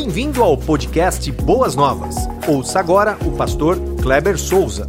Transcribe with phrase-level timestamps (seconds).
[0.00, 2.14] Bem-vindo ao podcast Boas Novas.
[2.48, 4.86] Ouça agora o pastor Kleber Souza.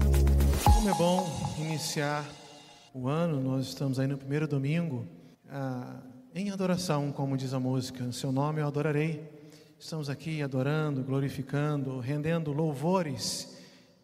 [0.64, 2.24] Como é bom iniciar
[2.94, 5.08] o ano, nós estamos aí no primeiro domingo
[5.50, 6.00] ah,
[6.36, 8.12] em adoração, como diz a música.
[8.12, 9.28] Seu nome eu adorarei.
[9.80, 13.58] Estamos aqui adorando, glorificando, rendendo louvores,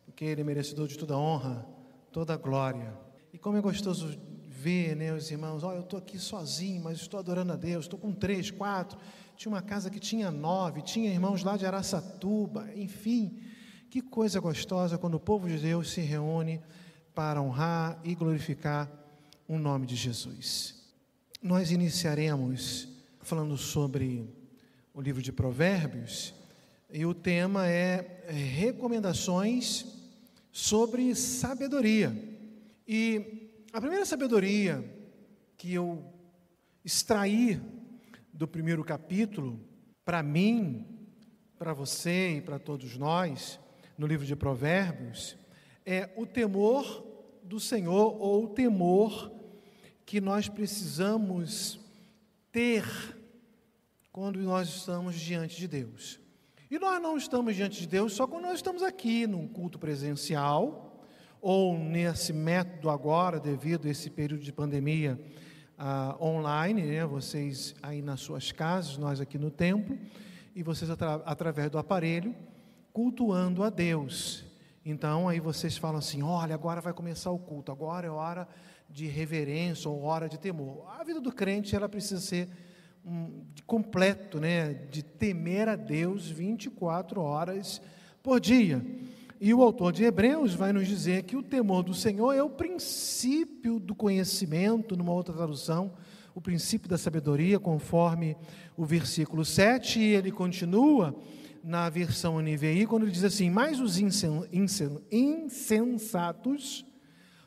[0.08, 1.64] porque Ele é merecedor de toda honra,
[2.12, 2.92] toda glória.
[3.32, 4.18] E como é gostoso
[4.66, 8.00] ver, né, os irmãos, olha, eu estou aqui sozinho, mas estou adorando a Deus, estou
[8.00, 8.98] com três, quatro,
[9.36, 13.38] tinha uma casa que tinha nove, tinha irmãos lá de Araçatuba, enfim,
[13.89, 16.62] que coisa gostosa quando o povo de Deus se reúne
[17.13, 18.90] para honrar e glorificar
[19.48, 20.84] o nome de Jesus.
[21.41, 22.88] Nós iniciaremos
[23.21, 24.29] falando sobre
[24.93, 26.34] o livro de Provérbios
[26.90, 29.85] e o tema é, é recomendações
[30.52, 32.15] sobre sabedoria.
[32.88, 34.84] E a primeira sabedoria
[35.57, 36.04] que eu
[36.84, 37.59] extraí
[38.35, 39.57] do primeiro capítulo,
[40.03, 40.85] para mim,
[41.57, 43.57] para você e para todos nós,
[43.98, 45.37] no livro de Provérbios,
[45.85, 47.05] é o temor
[47.41, 49.32] do Senhor ou o temor
[50.05, 51.79] que nós precisamos
[52.51, 52.85] ter
[54.12, 56.20] quando nós estamos diante de Deus.
[56.70, 61.05] E nós não estamos diante de Deus só quando nós estamos aqui num culto presencial
[61.40, 65.17] ou nesse método agora, devido a esse período de pandemia,
[65.78, 67.06] ah, online, né?
[67.06, 69.97] vocês aí nas suas casas, nós aqui no templo,
[70.56, 72.35] e vocês atra através do aparelho,
[72.94, 74.45] cultuando a Deus.
[74.85, 78.47] Então aí vocês falam assim: olha, agora vai começar o culto, agora é hora
[78.90, 80.85] de reverência ou hora de temor.
[80.97, 82.47] A vida do crente ela precisa ser
[83.06, 84.73] um, completo, né?
[84.73, 87.81] De temer a Deus 24 horas
[88.23, 88.81] por dia.
[89.40, 92.50] E o autor de Hebreus vai nos dizer que o temor do Senhor é o
[92.50, 95.94] princípio do conhecimento, numa outra tradução,
[96.34, 98.38] o princípio da sabedoria, conforme
[98.78, 101.13] o versículo 7, e ele continua
[101.62, 103.97] na versão NVI, quando ele diz assim: Mas os
[105.12, 106.85] insensatos,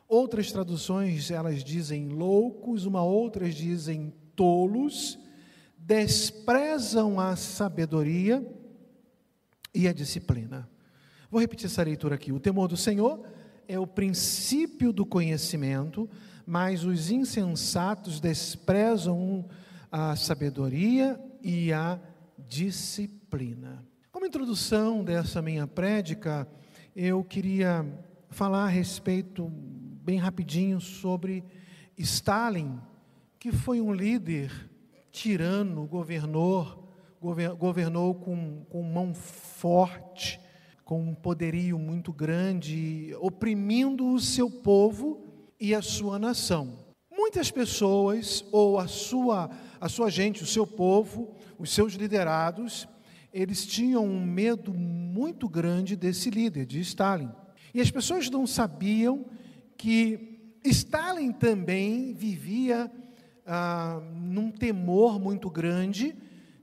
[0.07, 5.19] outras traduções elas dizem loucos, uma outras dizem tolos,
[5.79, 8.47] desprezam a sabedoria
[9.75, 10.69] e a disciplina.
[11.31, 12.33] Vou repetir essa leitura aqui.
[12.33, 13.23] O temor do Senhor
[13.67, 16.09] é o princípio do conhecimento,
[16.47, 19.45] mas os insensatos desprezam
[19.93, 22.01] a sabedoria e a
[22.49, 23.85] disciplina.
[24.11, 26.49] Como introdução dessa minha prédica,
[26.97, 27.85] eu queria
[28.31, 29.49] falar a respeito,
[30.03, 31.45] bem rapidinho, sobre
[31.99, 32.81] Stalin,
[33.39, 34.51] que foi um líder
[35.13, 36.83] tirano, governor,
[37.59, 40.41] governou com, com mão forte,
[40.89, 45.23] com um poderio muito grande, oprimindo o seu povo
[45.61, 46.79] e a sua nação.
[47.13, 52.89] Muitas pessoas, ou a sua, a sua gente, o seu povo, os seus liderados,
[53.31, 57.29] eles tinham um medo muito grande desse líder, de Stalin.
[57.75, 59.27] E as pessoas não sabiam
[59.77, 62.91] que Stalin também vivia
[63.45, 66.17] ah, num temor muito grande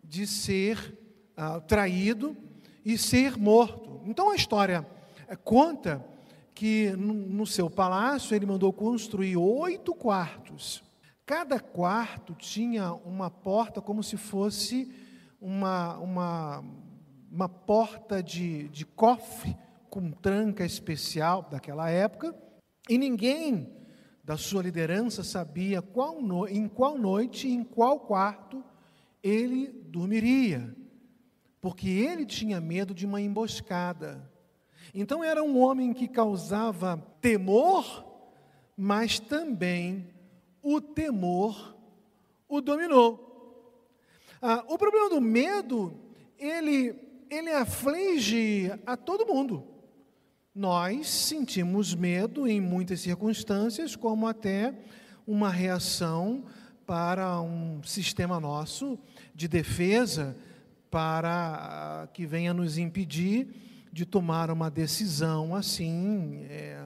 [0.03, 0.97] de ser
[1.37, 2.35] ah, traído
[2.83, 3.84] e ser morto.
[4.05, 4.87] Então a história
[5.27, 6.05] eh, conta
[6.53, 10.83] que no seu palácio ele mandou construir oito quartos.
[11.25, 14.89] Cada quarto tinha uma porta como se fosse
[15.41, 16.63] uma, uma,
[17.29, 19.57] uma porta de, de cofre
[19.89, 22.33] com tranca especial daquela época,
[22.89, 23.73] e ninguém
[24.23, 28.63] da sua liderança sabia qual no, em qual noite, em qual quarto
[29.23, 30.75] ele dormiria
[31.65, 34.21] porque ele tinha medo de uma emboscada.
[34.93, 38.05] Então era um homem que causava temor,
[38.77, 40.07] mas também
[40.61, 41.75] o temor
[42.47, 43.81] o dominou.
[44.39, 45.99] Ah, o problema do medo,
[46.37, 46.95] ele,
[47.31, 49.65] ele aflige a todo mundo.
[50.53, 54.71] Nós sentimos medo em muitas circunstâncias, como até
[55.25, 56.45] uma reação
[56.85, 58.99] para um sistema nosso
[59.33, 60.37] de defesa
[60.95, 63.49] para ah, que venha nos impedir
[63.91, 66.85] de tomar uma decisão assim é,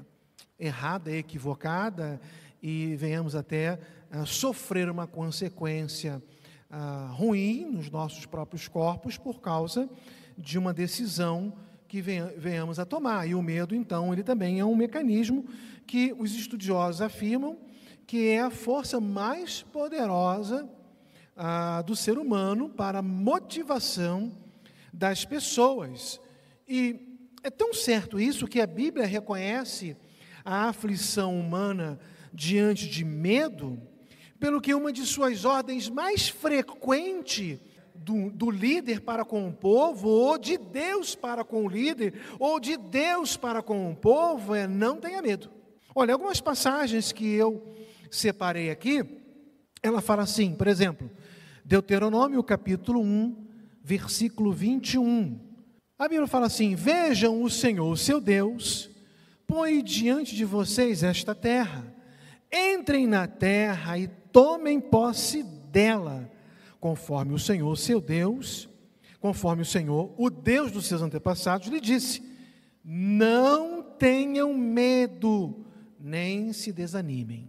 [0.60, 2.20] errada, equivocada
[2.60, 3.80] e venhamos até
[4.10, 6.24] ah, sofrer uma consequência
[6.72, 9.88] ah, ruim nos nossos próprios corpos por causa
[10.36, 11.54] de uma decisão
[11.88, 13.30] que venhamos a tomar.
[13.30, 15.46] E o medo, então, ele também é um mecanismo
[15.86, 17.60] que os estudiosos afirmam
[18.08, 20.68] que é a força mais poderosa
[21.41, 24.38] ah, do ser humano para a motivação
[24.91, 26.19] das pessoas.
[26.68, 29.95] E é tão certo isso que a Bíblia reconhece
[30.44, 31.97] a aflição humana
[32.33, 33.81] diante de medo,
[34.38, 37.57] pelo que uma de suas ordens mais frequentes
[37.95, 42.59] do, do, líder para com o povo, ou de Deus para com o líder, ou
[42.59, 45.50] de Deus para com o povo, é não tenha medo.
[45.95, 47.65] Olha, algumas passagens que eu
[48.12, 49.06] separei aqui,
[49.81, 51.09] ela fala assim, por exemplo,
[51.69, 53.45] Deuteronômio capítulo 1,
[53.83, 55.39] versículo 21.
[56.00, 58.89] A Bíblia fala assim: Vejam o Senhor, seu Deus,
[59.45, 61.86] põe diante de vocês esta terra.
[62.51, 66.27] Entrem na terra e tomem posse dela,
[66.80, 68.68] conforme o Senhor, seu Deus,
[69.19, 72.24] conforme o Senhor, o Deus dos seus antepassados, lhe disse:
[72.83, 75.68] Não tenham medo,
[76.00, 77.48] nem se desanimem.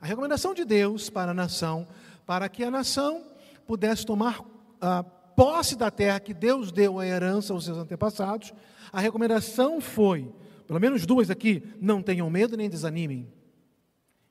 [0.00, 1.86] A recomendação de Deus para a nação,
[2.26, 3.35] para que a nação
[3.66, 4.40] pudesse tomar
[4.80, 8.54] a posse da terra que Deus deu a herança aos seus antepassados,
[8.92, 10.32] a recomendação foi,
[10.66, 13.28] pelo menos duas aqui, não tenham medo nem desanimem.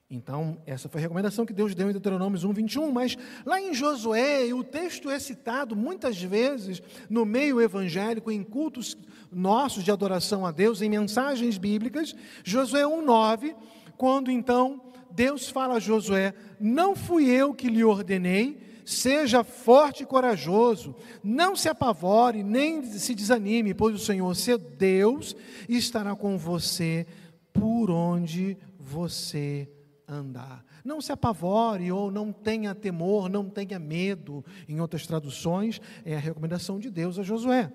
[0.10, 3.74] Então, essa foi a recomendação que Deus deu em Deuteronômio 1, 21, mas lá em
[3.74, 8.96] Josué, o texto é citado muitas vezes no meio evangélico, em cultos
[9.32, 13.56] nossos de adoração a Deus, em mensagens bíblicas, Josué 1, 9,
[13.98, 14.80] quando então
[15.10, 21.56] Deus fala a Josué: Não fui eu que lhe ordenei, seja forte e corajoso, não
[21.56, 25.36] se apavore, nem se desanime, pois o Senhor, seu Deus,
[25.68, 27.08] estará com você
[27.52, 29.68] por onde você
[30.08, 30.64] andar.
[30.84, 34.46] Não se apavore ou não tenha temor, não tenha medo.
[34.70, 37.74] Em outras traduções, é a recomendação de Deus a Josué.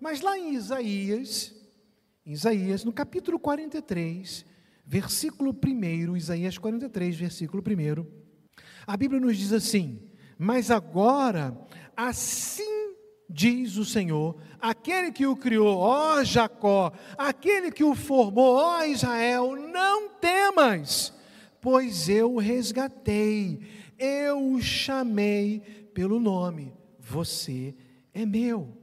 [0.00, 1.52] Mas lá em Isaías,
[2.24, 4.46] Isaías, no capítulo 43,
[4.86, 8.06] versículo 1, Isaías 43, versículo 1,
[8.86, 9.98] a Bíblia nos diz assim:
[10.38, 11.56] Mas agora,
[11.96, 12.94] assim
[13.28, 19.56] diz o Senhor, aquele que o criou, ó Jacó, aquele que o formou, ó Israel,
[19.56, 21.12] não temas,
[21.60, 23.60] pois eu o resgatei,
[23.98, 25.60] eu o chamei
[25.92, 27.74] pelo nome, você
[28.12, 28.76] é meu,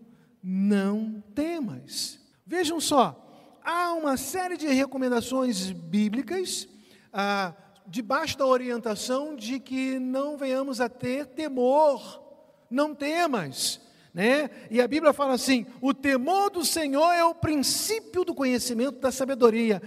[0.43, 2.19] não temas.
[2.45, 3.17] Vejam só,
[3.63, 6.67] há uma série de recomendações bíblicas,
[7.13, 7.53] ah,
[7.91, 12.23] debaixo da orientação de que não venhamos a ter temor,
[12.69, 13.79] não temas.
[14.13, 14.49] Né?
[14.71, 19.11] E a Bíblia fala assim: o temor do Senhor é o princípio do conhecimento da
[19.11, 19.81] sabedoria.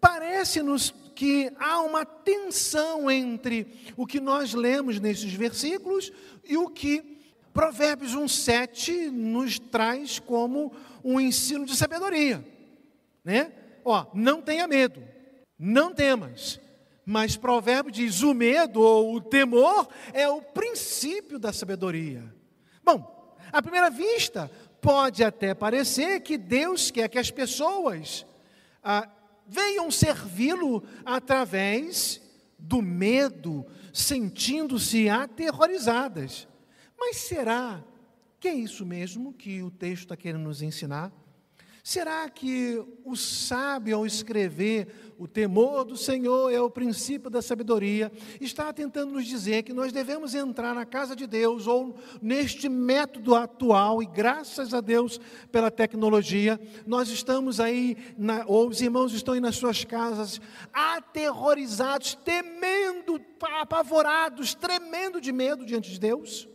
[0.00, 3.66] Parece-nos que há uma tensão entre
[3.96, 6.10] o que nós lemos nesses versículos
[6.42, 7.20] e o que
[7.52, 10.72] Provérbios 1,7 nos traz como
[11.04, 12.52] um ensino de sabedoria
[13.24, 13.52] né?
[13.84, 15.02] Ó, não tenha medo,
[15.58, 16.60] não temas.
[17.04, 22.34] Mas provérbio diz: o medo ou o temor é o princípio da sabedoria.
[22.84, 24.50] Bom, à primeira vista,
[24.80, 28.26] pode até parecer que Deus quer que as pessoas
[28.82, 29.08] ah,
[29.46, 32.20] venham servi-lo através
[32.58, 36.48] do medo, sentindo-se aterrorizadas.
[36.98, 37.82] Mas será
[38.38, 41.12] que é isso mesmo que o texto está querendo nos ensinar?
[41.82, 44.86] Será que o sábio, ao escrever
[45.18, 49.92] o temor do Senhor é o princípio da sabedoria, está tentando nos dizer que nós
[49.92, 55.20] devemos entrar na casa de Deus ou neste método atual, e graças a Deus
[55.50, 60.40] pela tecnologia, nós estamos aí, na, ou os irmãos estão aí nas suas casas,
[60.72, 63.20] aterrorizados, temendo,
[63.60, 66.48] apavorados, tremendo de medo diante de Deus?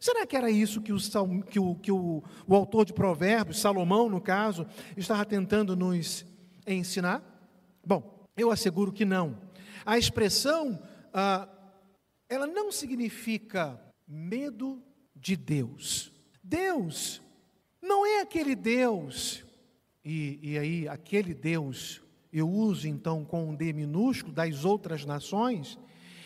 [0.00, 0.98] Será que era isso que, o,
[1.42, 6.24] que, o, que o, o autor de Provérbios, Salomão, no caso, estava tentando nos
[6.66, 7.22] ensinar?
[7.84, 9.38] Bom, eu asseguro que não.
[9.84, 10.80] A expressão,
[11.12, 11.48] ah,
[12.28, 14.82] ela não significa medo
[15.14, 16.12] de Deus.
[16.42, 17.20] Deus
[17.82, 19.44] não é aquele Deus,
[20.04, 25.78] e, e aí aquele Deus eu uso então com um D minúsculo das outras nações,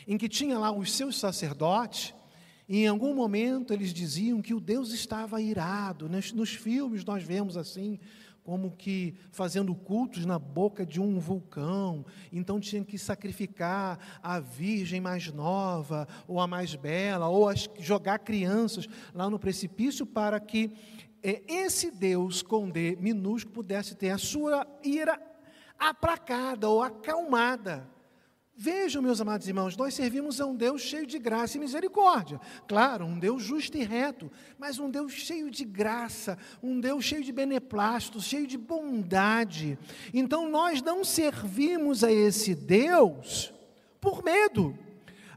[0.06, 2.14] em que tinha lá os seus sacerdotes,
[2.80, 6.08] em algum momento eles diziam que o Deus estava irado.
[6.08, 7.98] Nos, nos filmes nós vemos assim,
[8.42, 15.00] como que fazendo cultos na boca de um vulcão, então tinham que sacrificar a virgem
[15.00, 20.72] mais nova, ou a mais bela, ou as, jogar crianças lá no precipício para que
[21.22, 25.20] é, esse Deus com D minúsculo pudesse ter a sua ira
[25.78, 27.91] aplacada ou acalmada.
[28.64, 32.40] Vejam, meus amados irmãos, nós servimos a um Deus cheio de graça e misericórdia.
[32.68, 37.24] Claro, um Deus justo e reto, mas um Deus cheio de graça, um Deus cheio
[37.24, 39.76] de beneplácito, cheio de bondade.
[40.14, 43.52] Então nós não servimos a esse Deus
[44.00, 44.78] por medo.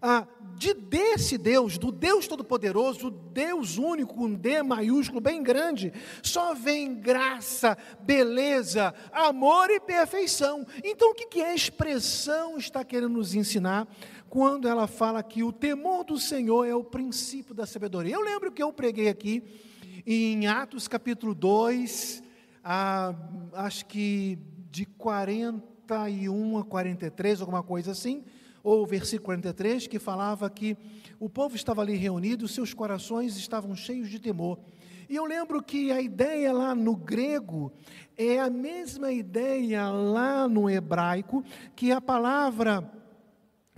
[0.07, 6.53] Ah, de desse Deus, do Deus Todo-Poderoso, Deus único, com D maiúsculo bem grande, só
[6.53, 10.63] vem graça, beleza, amor e perfeição.
[10.83, 13.88] Então, o que, que a expressão está querendo nos ensinar
[14.29, 18.13] quando ela fala que o temor do Senhor é o princípio da sabedoria.
[18.13, 19.41] Eu lembro que eu preguei aqui
[20.05, 22.21] em Atos capítulo 2,
[22.63, 23.15] ah,
[23.53, 24.38] acho que
[24.69, 28.24] de 41 a 43, alguma coisa assim,
[28.65, 30.75] ou o versículo 43, que falava que
[31.19, 34.60] o povo estava ali reunido, seus corações estavam cheios de temor.
[35.07, 37.72] E eu lembro que a ideia lá no grego
[38.17, 41.43] é a mesma ideia lá no hebraico,
[41.75, 42.91] que a palavra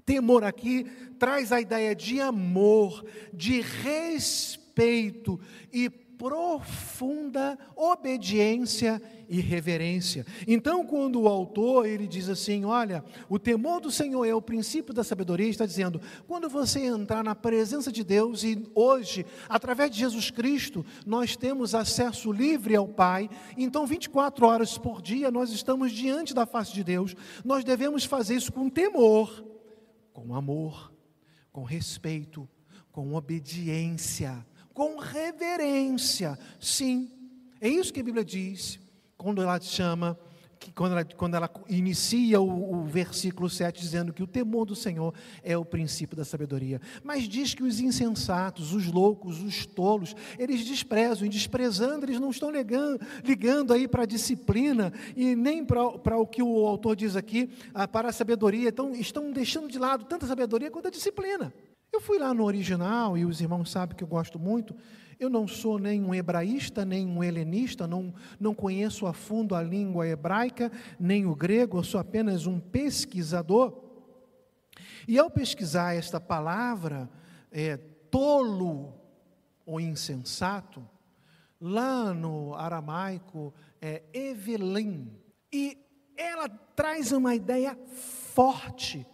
[0.06, 0.86] temor aqui
[1.20, 3.04] traz a ideia de amor,
[3.34, 5.38] de respeito
[5.72, 10.26] e profunda obediência e reverência.
[10.48, 14.94] Então, quando o autor ele diz assim, olha, o temor do Senhor é o princípio
[14.94, 20.00] da sabedoria, está dizendo, quando você entrar na presença de Deus e hoje, através de
[20.00, 25.92] Jesus Cristo, nós temos acesso livre ao Pai, então 24 horas por dia nós estamos
[25.92, 27.16] diante da face de Deus.
[27.44, 29.46] Nós devemos fazer isso com temor,
[30.14, 30.92] com amor,
[31.52, 32.48] com respeito,
[32.92, 34.46] com obediência,
[34.78, 36.38] com reverência.
[36.60, 37.10] Sim,
[37.60, 38.80] é isso que a Bíblia diz
[39.18, 40.16] quando ela chama,
[40.76, 45.16] quando, ela, quando ela inicia o, o versículo 7 dizendo que o temor do Senhor
[45.42, 46.80] é o princípio da sabedoria.
[47.04, 52.30] Mas diz que os insensatos, os loucos, os tolos, eles desprezam, e desprezando, eles não
[52.30, 56.96] estão ligando, ligando aí para a disciplina e nem para, para o que o autor
[56.96, 58.70] diz aqui, ah, para a sabedoria.
[58.70, 61.52] Então, estão deixando de lado tanto a sabedoria quanto a disciplina.
[61.92, 64.76] Eu fui lá no original, e os irmãos sabem que eu gosto muito.
[65.20, 69.64] Eu não sou nem um hebraísta, nem um helenista, não, não conheço a fundo a
[69.64, 73.74] língua hebraica, nem o grego, eu sou apenas um pesquisador.
[75.08, 77.10] E ao pesquisar esta palavra,
[77.52, 77.78] é,
[78.12, 78.94] tolo
[79.66, 80.88] ou insensato,
[81.60, 85.12] lá no aramaico é Evelim,
[85.52, 85.78] e
[86.16, 89.06] ela traz uma ideia forte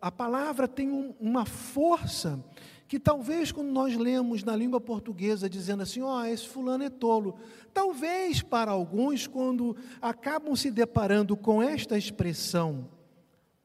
[0.00, 2.42] a palavra tem um, uma força
[2.88, 6.90] que talvez quando nós lemos na língua portuguesa dizendo assim, ó, oh, esse fulano é
[6.90, 7.36] tolo,
[7.74, 12.88] talvez para alguns quando acabam se deparando com esta expressão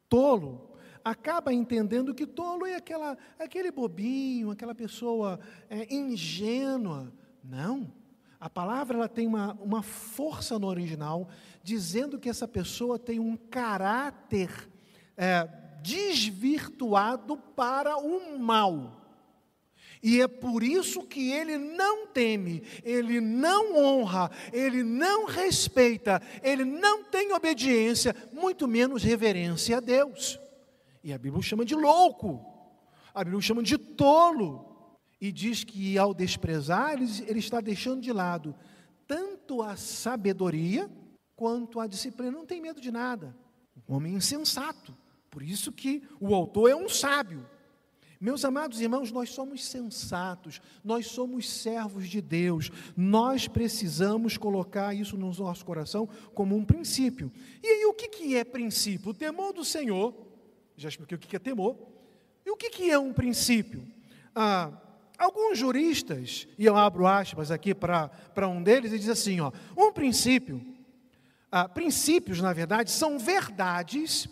[0.09, 0.71] tolo,
[1.03, 7.11] acaba entendendo que tolo é aquela, aquele bobinho, aquela pessoa é, ingênua.
[7.43, 7.91] Não.
[8.39, 11.29] A palavra ela tem uma, uma força no original,
[11.63, 14.69] dizendo que essa pessoa tem um caráter
[15.15, 15.47] é,
[15.81, 19.01] desvirtuado para o mal.
[20.03, 26.65] E é por isso que ele não teme, ele não honra, ele não respeita, ele
[26.65, 30.39] não tem obediência, muito menos reverência a Deus.
[31.03, 32.43] E a Bíblia chama de louco,
[33.13, 34.71] a Bíblia chama de tolo,
[35.19, 38.55] e diz que ao desprezar, ele está deixando de lado
[39.05, 40.89] tanto a sabedoria
[41.35, 42.31] quanto a disciplina.
[42.31, 43.37] Não tem medo de nada,
[43.87, 44.97] um homem insensato.
[45.31, 47.49] Por isso que o autor é um sábio.
[48.19, 55.17] Meus amados irmãos, nós somos sensatos, nós somos servos de Deus, nós precisamos colocar isso
[55.17, 57.31] no nosso coração como um princípio.
[57.63, 59.09] E aí, o que, é princípio?
[59.09, 60.13] O temor do Senhor,
[60.77, 61.75] já expliquei o que é temor,
[62.45, 63.87] e o que, que é um princípio?
[64.35, 64.71] Ah,
[65.17, 69.91] alguns juristas, e eu abro aspas aqui para um deles, e diz assim: ó, um
[69.91, 70.61] princípio,
[71.51, 74.29] ah, princípios, na verdade, são verdades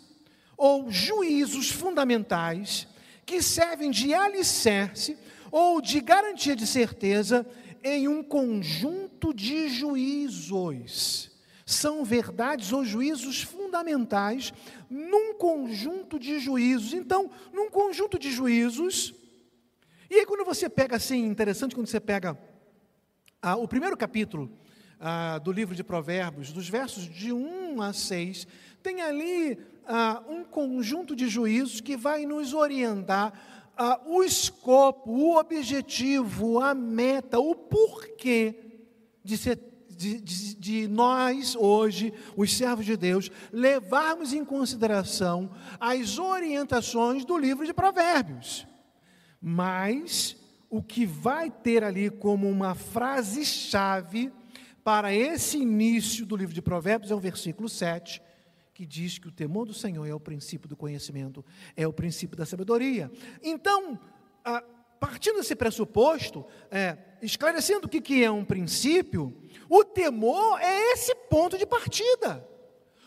[0.60, 2.86] ou juízos fundamentais
[3.24, 5.16] que servem de alicerce
[5.50, 7.46] ou de garantia de certeza
[7.82, 11.30] em um conjunto de juízos.
[11.64, 14.52] São verdades ou juízos fundamentais
[14.90, 16.92] num conjunto de juízos.
[16.92, 19.14] Então, num conjunto de juízos.
[20.10, 22.38] E aí, quando você pega assim, interessante quando você pega
[23.40, 24.50] ah, o primeiro capítulo
[25.00, 28.46] ah, do livro de Provérbios, dos versos de 1 a 6,
[28.82, 33.32] tem ali ah, um conjunto de juízos que vai nos orientar
[33.76, 38.54] ah, o escopo, o objetivo, a meta, o porquê
[39.24, 39.58] de, ser,
[39.88, 47.38] de, de, de nós, hoje, os servos de Deus, levarmos em consideração as orientações do
[47.38, 48.66] livro de Provérbios.
[49.40, 50.36] Mas
[50.68, 54.30] o que vai ter ali como uma frase-chave
[54.84, 58.22] para esse início do livro de Provérbios é o versículo 7,
[58.80, 61.44] que diz que o temor do Senhor é o princípio do conhecimento,
[61.76, 63.12] é o princípio da sabedoria.
[63.42, 64.00] Então,
[64.42, 64.64] a,
[64.98, 69.36] partindo desse pressuposto, é, esclarecendo o que, que é um princípio,
[69.68, 72.42] o temor é esse ponto de partida.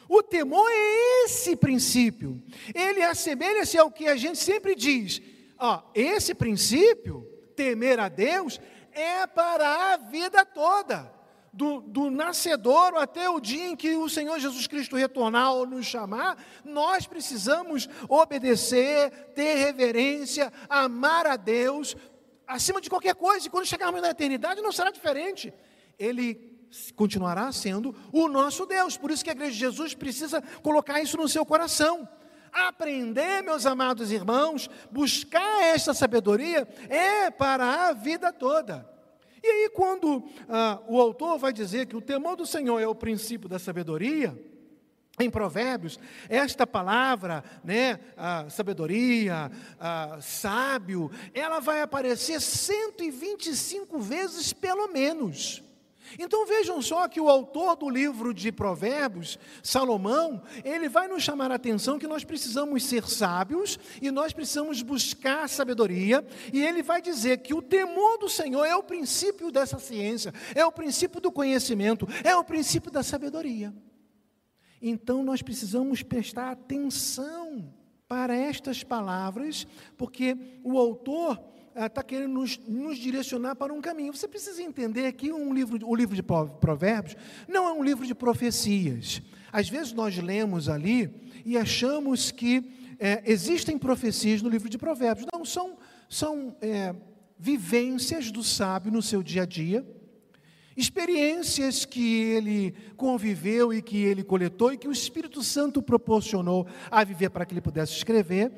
[0.08, 2.39] O temor é esse princípio.
[2.75, 5.24] Ele assemelha-se ao que a gente sempre diz.
[5.58, 8.62] Ó, esse princípio, temer a Deus,
[8.92, 11.12] é para a vida toda.
[11.53, 15.86] Do, do nascedouro até o dia em que o Senhor Jesus Cristo retornar ou nos
[15.86, 21.95] chamar, nós precisamos obedecer, ter reverência, amar a Deus,
[22.48, 25.53] acima de qualquer coisa, e quando chegarmos na eternidade não será diferente.
[26.00, 26.51] Ele
[26.95, 28.98] continuará sendo o nosso Deus.
[28.98, 32.10] Por isso que a igreja de Jesus precisa colocar isso no seu coração.
[32.51, 38.92] Aprender, meus amados irmãos, buscar esta sabedoria é para a vida toda.
[39.43, 42.95] E aí, quando ah, o autor vai dizer que o temor do Senhor é o
[42.95, 44.33] princípio da sabedoria,
[45.19, 48.00] em Provérbios, esta palavra, né,
[48.50, 49.51] sabedoria,
[50.19, 55.62] sábio, ela vai aparecer 125 vezes pelo menos.
[56.17, 61.51] Então vejam só que o autor do livro de Provérbios, Salomão, ele vai nos chamar
[61.51, 67.01] a atenção que nós precisamos ser sábios e nós precisamos buscar sabedoria, e ele vai
[67.01, 71.32] dizer que o temor do Senhor é o princípio dessa ciência, é o princípio do
[71.32, 73.74] conhecimento, é o princípio da sabedoria.
[74.82, 77.74] Então nós precisamos prestar atenção
[78.08, 79.65] para estas palavras,
[79.98, 84.13] porque o autor está querendo nos, nos, direcionar para um caminho.
[84.13, 87.15] Você precisa entender que um livro, o livro de Provérbios
[87.48, 89.22] não é um livro de profecias.
[89.51, 91.10] Às vezes nós lemos ali
[91.46, 92.63] e achamos que
[93.00, 95.27] é, existem profecias no livro de Provérbios.
[95.34, 95.77] Não, são,
[96.10, 96.96] são é,
[97.38, 99.86] vivências do sábio no seu dia a dia,
[100.75, 107.03] experiências que ele conviveu e que ele coletou e que o Espírito Santo proporcionou a
[107.03, 108.51] viver para que ele pudesse escrever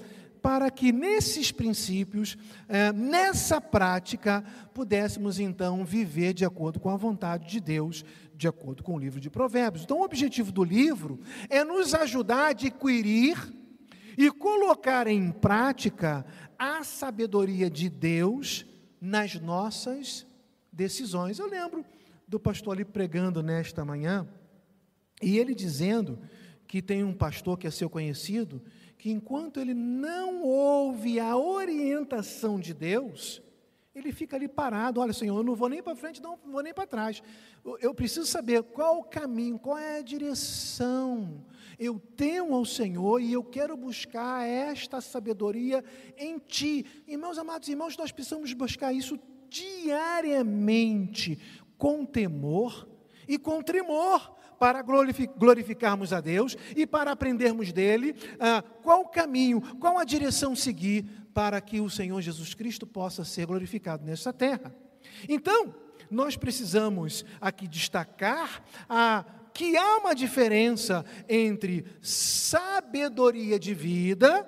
[0.45, 2.37] para que nesses princípios,
[2.69, 4.43] é, nessa prática,
[4.75, 9.19] pudéssemos então viver de acordo com a vontade de Deus, de acordo com o livro
[9.19, 9.83] de Provérbios.
[9.83, 13.35] Então, o objetivo do livro é nos ajudar a adquirir
[14.15, 16.23] e colocar em prática
[16.59, 18.67] a sabedoria de Deus
[19.01, 20.27] nas nossas
[20.71, 21.39] decisões.
[21.39, 21.83] Eu lembro
[22.27, 24.27] do pastor ali pregando nesta manhã,
[25.23, 26.19] e ele dizendo
[26.67, 28.61] que tem um pastor que é seu conhecido,
[28.97, 33.41] que enquanto ele não ouve a orientação de Deus,
[33.93, 36.73] ele fica ali parado, olha Senhor, eu não vou nem para frente, não vou nem
[36.73, 37.23] para trás.
[37.79, 41.46] Eu preciso saber qual o caminho, qual é a direção.
[41.79, 45.83] Eu temo ao Senhor e eu quero buscar esta sabedoria
[46.17, 46.85] em Ti.
[47.07, 49.17] Meus amados irmãos, nós precisamos buscar isso
[49.50, 51.39] diariamente,
[51.77, 52.87] com temor
[53.27, 59.61] e com tremor para glorificarmos a Deus e para aprendermos dele ah, qual o caminho,
[59.77, 64.74] qual a direção seguir para que o Senhor Jesus Cristo possa ser glorificado nessa terra.
[65.27, 65.75] Então,
[66.09, 74.48] nós precisamos aqui destacar a, que há uma diferença entre sabedoria de vida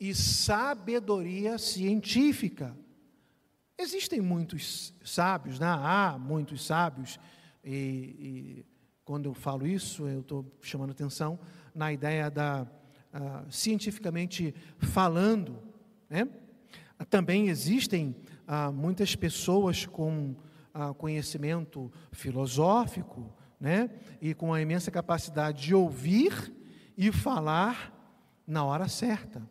[0.00, 2.76] e sabedoria científica.
[3.76, 5.66] Existem muitos sábios, né?
[5.66, 7.18] há muitos sábios,
[7.64, 8.66] e, e
[9.08, 11.38] quando eu falo isso, eu estou chamando atenção
[11.74, 15.62] na ideia da uh, cientificamente falando.
[16.10, 16.28] Né?
[17.08, 18.14] Também existem
[18.46, 20.36] uh, muitas pessoas com
[20.74, 23.88] uh, conhecimento filosófico né?
[24.20, 26.52] e com a imensa capacidade de ouvir
[26.94, 27.90] e falar
[28.46, 29.42] na hora certa.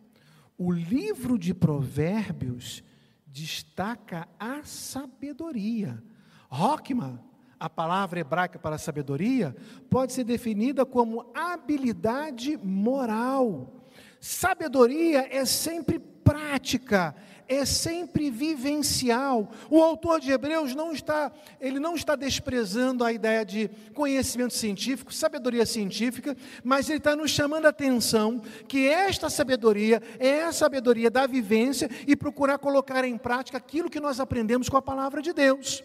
[0.56, 2.84] O livro de Provérbios
[3.26, 6.04] destaca a sabedoria.
[6.48, 7.20] Rockman
[7.60, 9.56] a palavra hebraica para sabedoria
[9.90, 13.74] pode ser definida como habilidade moral.
[14.20, 17.16] Sabedoria é sempre prática,
[17.48, 19.50] é sempre vivencial.
[19.70, 25.14] O autor de Hebreus não está, ele não está desprezando a ideia de conhecimento científico,
[25.14, 31.10] sabedoria científica, mas ele está nos chamando a atenção que esta sabedoria é a sabedoria
[31.10, 35.32] da vivência e procurar colocar em prática aquilo que nós aprendemos com a palavra de
[35.32, 35.84] Deus.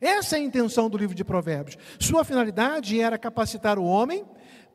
[0.00, 1.76] Essa é a intenção do livro de Provérbios.
[1.98, 4.24] Sua finalidade era capacitar o homem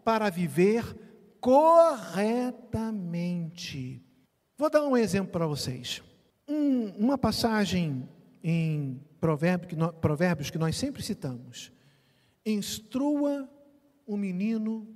[0.03, 0.95] para viver
[1.39, 4.03] corretamente.
[4.57, 6.03] Vou dar um exemplo para vocês.
[6.47, 8.07] Um, uma passagem
[8.43, 11.71] em Provérbios que, nós, Provérbios que nós sempre citamos.
[12.45, 13.49] Instrua
[14.05, 14.87] o menino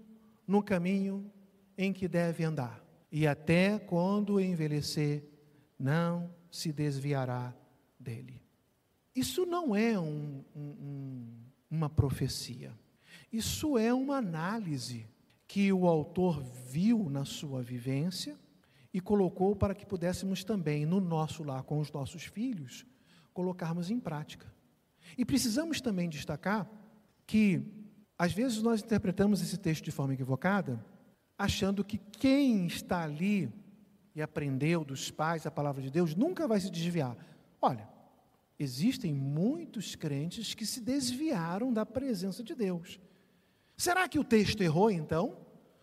[0.45, 1.33] no caminho
[1.75, 5.23] em que deve andar, e até quando envelhecer,
[5.79, 7.55] não se desviará
[7.99, 8.38] dele.
[9.15, 11.27] Isso não é um, um,
[11.69, 12.73] uma profecia,
[13.31, 15.07] isso é uma análise
[15.47, 18.37] que o autor viu na sua vivência
[18.93, 22.85] e colocou para que pudéssemos também, no nosso lar, com os nossos filhos,
[23.33, 24.51] colocarmos em prática.
[25.17, 26.69] E precisamos também destacar
[27.25, 27.61] que,
[28.17, 30.83] às vezes, nós interpretamos esse texto de forma equivocada,
[31.37, 33.51] achando que quem está ali
[34.15, 37.15] e aprendeu dos pais a palavra de Deus nunca vai se desviar.
[37.61, 37.87] Olha,
[38.59, 42.99] existem muitos crentes que se desviaram da presença de Deus.
[43.77, 45.37] Será que o texto errou então?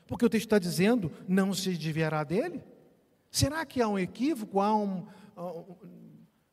[0.06, 2.62] Porque o texto está dizendo, não se desviará dele?
[3.30, 5.06] Será que há um equívoco, há um,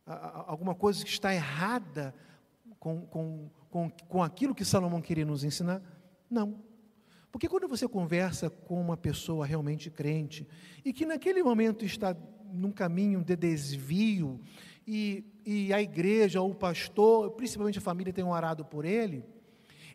[0.05, 2.15] alguma coisa que está errada
[2.79, 5.81] com, com, com, com aquilo que Salomão queria nos ensinar?
[6.29, 6.63] Não.
[7.31, 10.47] Porque quando você conversa com uma pessoa realmente crente
[10.85, 12.15] e que naquele momento está
[12.53, 14.39] num caminho de desvio
[14.87, 19.23] e, e a igreja ou o pastor, principalmente a família, tem orado por ele,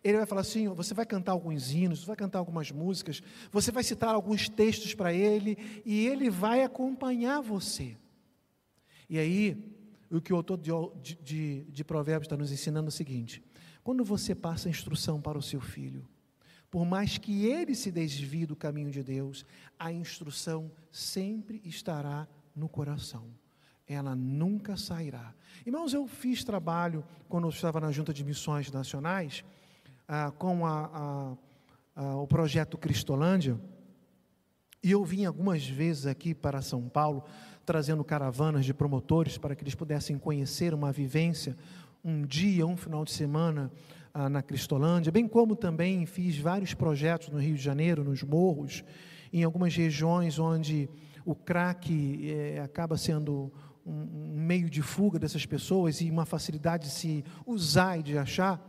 [0.03, 3.83] ele vai falar assim: você vai cantar alguns hinos, vai cantar algumas músicas, você vai
[3.83, 7.97] citar alguns textos para ele e ele vai acompanhar você.
[9.09, 9.57] E aí,
[10.11, 13.43] o que o autor de, de, de Provérbios está nos ensinando é o seguinte:
[13.83, 16.09] quando você passa a instrução para o seu filho,
[16.71, 19.45] por mais que ele se desvie do caminho de Deus,
[19.79, 23.27] a instrução sempre estará no coração.
[23.89, 25.33] Ela nunca sairá.
[25.65, 29.43] Irmãos, eu fiz trabalho quando eu estava na Junta de Missões Nacionais,
[30.07, 31.37] ah, com a,
[31.97, 33.59] a, a, o projeto Cristolândia,
[34.83, 37.25] e eu vim algumas vezes aqui para São Paulo
[37.65, 41.57] trazendo caravanas de promotores para que eles pudessem conhecer uma vivência,
[42.05, 43.73] um dia, um final de semana
[44.13, 48.85] ah, na Cristolândia, bem como também fiz vários projetos no Rio de Janeiro, nos morros,
[49.33, 50.89] em algumas regiões onde
[51.25, 51.91] o crack
[52.27, 53.53] eh, acaba sendo
[53.89, 58.63] um meio de fuga dessas pessoas e uma facilidade de se usar e de achar.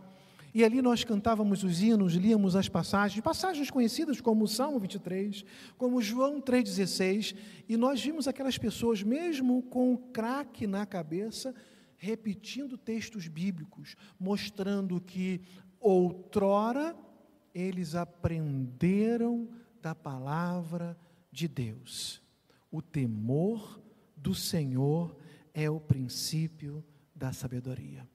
[0.54, 5.44] E ali nós cantávamos os hinos, líamos as passagens, passagens conhecidas como Salmo 23,
[5.78, 7.36] como João 3,16,
[7.68, 11.54] e nós vimos aquelas pessoas, mesmo com o craque na cabeça,
[11.98, 15.42] repetindo textos bíblicos, mostrando que
[15.80, 16.96] outrora
[17.54, 19.50] eles aprenderam
[19.82, 20.98] da palavra
[21.32, 22.22] de Deus.
[22.72, 23.82] O temor
[24.22, 25.16] do Senhor
[25.54, 26.84] é o princípio
[27.16, 28.08] da sabedoria.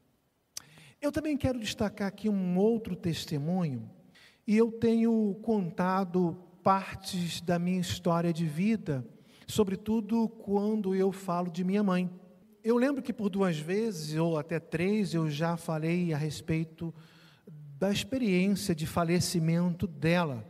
[1.01, 3.90] Eu também quero destacar aqui um outro testemunho,
[4.47, 9.07] e eu tenho contado partes da minha história de vida,
[9.47, 12.11] sobretudo quando eu falo de minha mãe.
[12.62, 16.95] Eu lembro que por duas vezes, ou até três, eu já falei a respeito
[17.79, 20.47] da experiência de falecimento dela.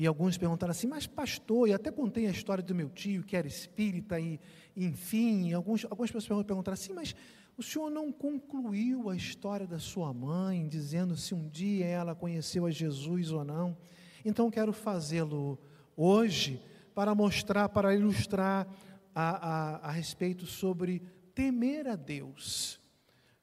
[0.00, 3.36] E alguns perguntaram assim, mas pastor, e até contei a história do meu tio, que
[3.36, 4.40] era espírita, e
[4.74, 7.14] enfim, alguns, algumas pessoas perguntaram assim, mas
[7.54, 12.64] o senhor não concluiu a história da sua mãe, dizendo se um dia ela conheceu
[12.64, 13.76] a Jesus ou não.
[14.24, 15.58] Então quero fazê-lo
[15.94, 16.62] hoje
[16.94, 18.66] para mostrar, para ilustrar
[19.14, 21.02] a, a, a respeito sobre
[21.34, 22.80] temer a Deus.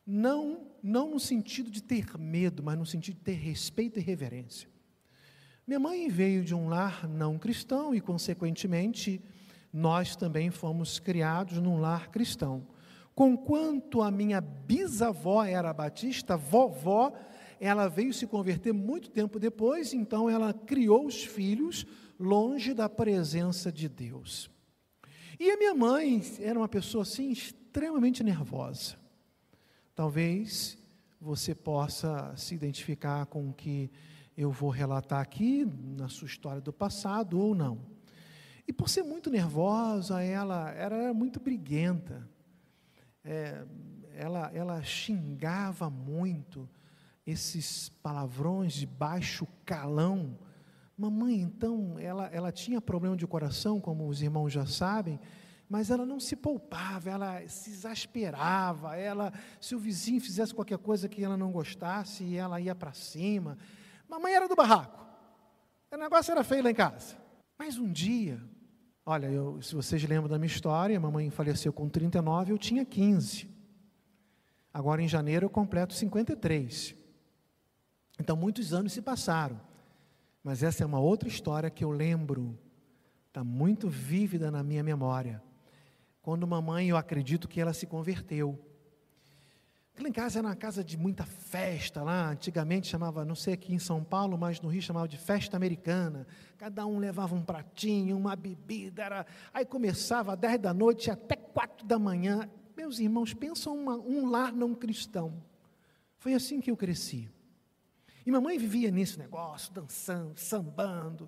[0.03, 4.75] Não, não no sentido de ter medo, mas no sentido de ter respeito e reverência.
[5.67, 9.21] Minha mãe veio de um lar não cristão e, consequentemente,
[9.73, 12.65] nós também fomos criados num lar cristão.
[13.13, 17.11] Conquanto a minha bisavó era batista, vovó,
[17.59, 21.85] ela veio se converter muito tempo depois, então ela criou os filhos
[22.17, 24.49] longe da presença de Deus.
[25.37, 28.95] E a minha mãe era uma pessoa assim extremamente nervosa.
[29.93, 30.77] Talvez
[31.19, 33.91] você possa se identificar com o que
[34.37, 35.65] eu vou relatar aqui
[35.97, 37.79] na sua história do passado ou não.
[38.67, 42.29] E por ser muito nervosa, ela, era muito briguenta
[43.27, 43.65] é,
[44.15, 46.67] ela, ela xingava muito
[47.25, 50.39] esses palavrões de baixo calão.
[50.97, 55.19] Mamãe, então, ela, ela tinha problema de coração, como os irmãos já sabem,
[55.69, 61.09] mas ela não se poupava, ela se exasperava, ela, se o vizinho fizesse qualquer coisa
[61.09, 63.57] que ela não gostasse, ela ia para cima.
[64.07, 65.05] Mamãe era do barraco.
[65.91, 67.15] O negócio era feio lá em casa.
[67.57, 68.41] Mas um dia,
[69.09, 73.49] Olha, eu, se vocês lembram da minha história, mamãe faleceu com 39, eu tinha 15.
[74.73, 76.93] Agora em janeiro eu completo 53.
[78.19, 79.61] Então muitos anos se passaram.
[80.43, 82.59] Mas essa é uma outra história que eu lembro,
[83.29, 85.41] está muito vívida na minha memória.
[86.21, 88.59] Quando mamãe, eu acredito que ela se converteu.
[89.97, 93.73] Aquilo em casa era uma casa de muita festa lá, antigamente chamava, não sei aqui
[93.73, 96.27] em São Paulo, mas no Rio chamava de festa americana.
[96.55, 99.25] Cada um levava um pratinho, uma bebida, era...
[99.51, 102.47] aí começava às 10 da noite até 4 da manhã.
[102.75, 105.43] Meus irmãos, pensam uma, um lar não cristão.
[106.19, 107.27] Foi assim que eu cresci.
[108.23, 111.27] E mamãe vivia nesse negócio, dançando, sambando,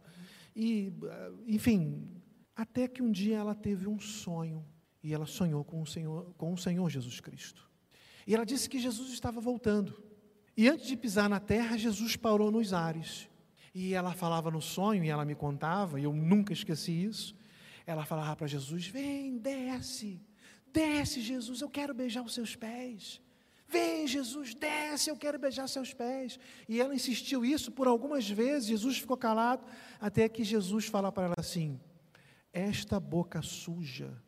[0.56, 2.08] e, eh, enfim,
[2.56, 4.64] até que um dia ela teve um sonho,
[5.02, 7.68] e ela sonhou com o Senhor, com o Senhor Jesus Cristo.
[8.30, 10.04] E ela disse que Jesus estava voltando.
[10.56, 13.28] E antes de pisar na terra, Jesus parou nos ares.
[13.74, 17.36] E ela falava no sonho, e ela me contava, e eu nunca esqueci isso.
[17.88, 20.22] Ela falava para Jesus: Vem, desce,
[20.72, 23.20] Desce, Jesus, eu quero beijar os seus pés.
[23.68, 26.40] Vem, Jesus, desce, eu quero beijar seus pés.
[26.68, 29.66] E ela insistiu isso por algumas vezes, Jesus ficou calado,
[30.00, 31.80] até que Jesus fala para ela assim:
[32.54, 34.22] Esta boca suja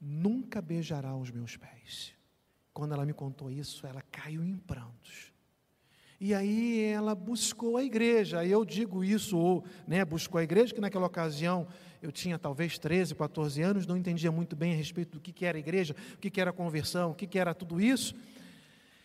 [0.00, 2.15] nunca beijará os meus pés.
[2.76, 5.32] Quando ela me contou isso, ela caiu em prantos.
[6.20, 8.44] E aí ela buscou a igreja.
[8.44, 11.66] Eu digo isso, ou né, buscou a igreja, que naquela ocasião
[12.02, 15.46] eu tinha talvez 13, 14 anos, não entendia muito bem a respeito do que, que
[15.46, 18.14] era igreja, o que, que era conversão, o que, que era tudo isso.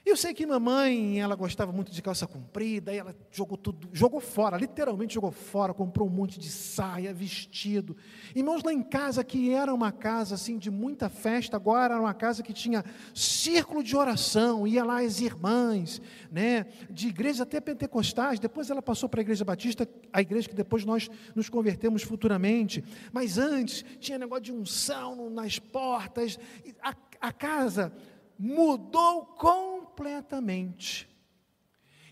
[0.04, 4.20] Eu sei que mamãe, ela gostava muito de calça comprida, e ela jogou tudo, jogou
[4.20, 7.96] fora, literalmente jogou fora, comprou um monte de saia, vestido.
[8.36, 12.16] Irmãos, lá em casa, que era uma casa assim de muita festa, agora era uma
[12.16, 12.84] casa que tinha
[13.14, 19.08] círculo de oração, ia lá as irmãs, né, de igrejas até pentecostais, depois ela passou
[19.08, 22.84] para a igreja batista, a igreja que depois nós nos convertemos futuramente.
[23.14, 26.40] Mas antes tinha negócio de unção nas portas,
[26.82, 27.94] a, a casa
[28.42, 29.28] mudou
[30.02, 31.08] completamente.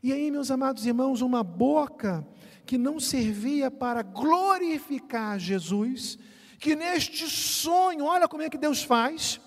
[0.03, 2.25] E aí, meus amados irmãos, uma boca
[2.63, 6.19] que não servia para glorificar Jesus,
[6.59, 9.41] que neste sonho, olha como é que Deus faz.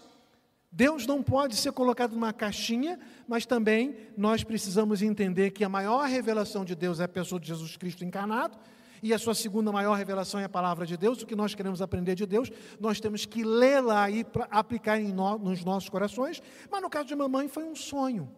[0.72, 6.08] Deus não pode ser colocado numa caixinha, mas também nós precisamos entender que a maior
[6.08, 8.58] revelação de Deus é a pessoa de Jesus Cristo encarnado,
[9.02, 11.82] e a sua segunda maior revelação é a palavra de Deus, o que nós queremos
[11.82, 16.88] aprender de Deus, nós temos que lê-la e aplicar no, nos nossos corações, mas no
[16.88, 18.30] caso de mamãe foi um sonho.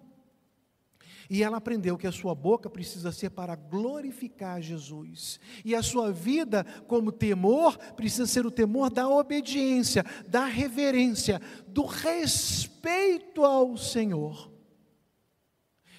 [1.28, 5.40] E ela aprendeu que a sua boca precisa ser para glorificar Jesus.
[5.64, 11.84] E a sua vida, como temor, precisa ser o temor da obediência, da reverência, do
[11.84, 14.52] respeito ao Senhor.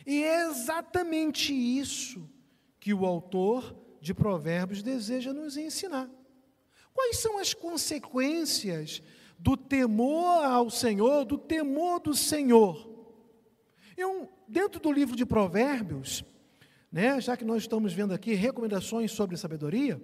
[0.06, 2.30] E é exatamente isso
[2.80, 6.08] que o autor de Provérbios deseja nos ensinar.
[6.94, 9.02] Quais são as consequências
[9.38, 12.88] do temor ao Senhor, do temor do Senhor?
[13.98, 16.24] Eu, dentro do livro de Provérbios,
[16.91, 20.00] né, já que nós estamos vendo aqui recomendações sobre sabedoria,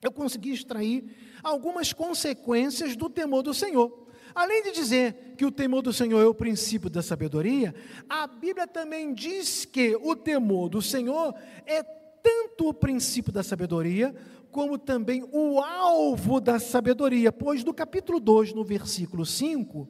[0.00, 1.04] eu consegui extrair
[1.42, 4.08] algumas consequências do temor do Senhor.
[4.32, 7.74] Além de dizer que o temor do Senhor é o princípio da sabedoria,
[8.08, 11.34] a Bíblia também diz que o temor do Senhor
[11.66, 14.14] é tanto o princípio da sabedoria,
[14.50, 19.88] como também o alvo da sabedoria, pois no capítulo 2, no versículo 5,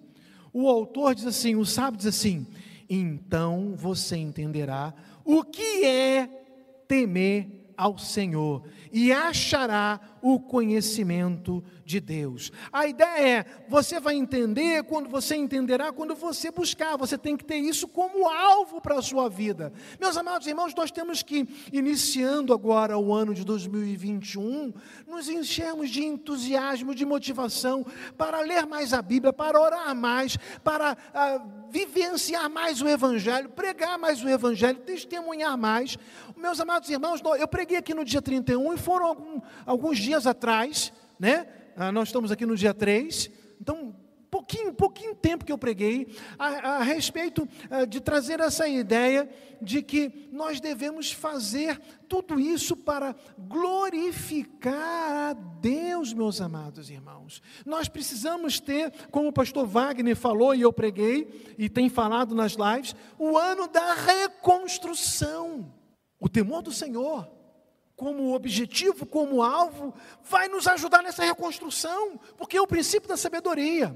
[0.53, 2.47] o autor diz assim: o sábio diz assim:
[2.89, 4.93] então você entenderá
[5.25, 6.29] o que é
[6.89, 12.53] temer ao Senhor e achará o conhecimento de Deus.
[12.73, 16.97] A ideia é, você vai entender quando você entenderá quando você buscar.
[16.97, 19.73] Você tem que ter isso como alvo para a sua vida.
[20.01, 24.73] Meus amados irmãos, nós temos que iniciando agora o ano de 2021,
[25.07, 27.85] nos enchermos de entusiasmo, de motivação
[28.17, 33.99] para ler mais a Bíblia, para orar mais, para ah, vivenciar mais o evangelho, pregar
[33.99, 35.97] mais o evangelho, testemunhar mais.
[36.37, 41.47] Meus amados irmãos, eu preguei aqui no dia 31 e foram alguns dias atrás, né?
[41.77, 43.95] Ah, nós estamos aqui no dia 3, então
[44.31, 49.29] pouquinho, pouquinho tempo que eu preguei a, a respeito a, ah, de trazer essa ideia
[49.61, 57.43] de que nós devemos fazer tudo isso para glorificar a Deus, meus amados irmãos.
[57.67, 62.53] Nós precisamos ter, como o pastor Wagner falou e eu preguei e tem falado nas
[62.53, 65.73] lives, o ano da reconstrução.
[66.19, 67.40] O temor do Senhor
[68.01, 69.93] como objetivo, como alvo,
[70.25, 73.95] vai nos ajudar nessa reconstrução, porque é o princípio da sabedoria.